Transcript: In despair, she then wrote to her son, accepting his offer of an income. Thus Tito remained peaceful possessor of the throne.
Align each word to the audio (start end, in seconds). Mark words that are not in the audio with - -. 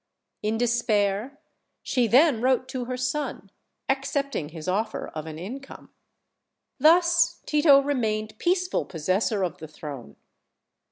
In 0.41 0.57
despair, 0.57 1.37
she 1.83 2.07
then 2.07 2.41
wrote 2.41 2.67
to 2.69 2.85
her 2.85 2.97
son, 2.97 3.51
accepting 3.87 4.49
his 4.49 4.67
offer 4.67 5.09
of 5.09 5.27
an 5.27 5.37
income. 5.37 5.91
Thus 6.79 7.39
Tito 7.45 7.79
remained 7.81 8.39
peaceful 8.39 8.83
possessor 8.85 9.43
of 9.43 9.59
the 9.59 9.67
throne. 9.67 10.15